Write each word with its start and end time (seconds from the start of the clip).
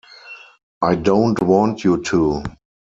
I 0.81 0.95
don't 0.95 1.39
want 1.43 1.83
you 1.83 2.01
to! 2.05 2.41